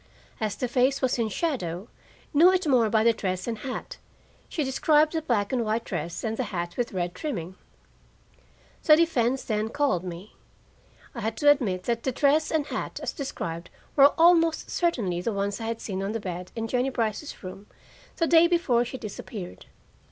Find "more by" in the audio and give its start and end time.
2.67-3.03